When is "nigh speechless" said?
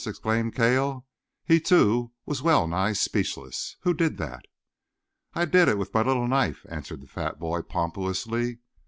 2.67-3.75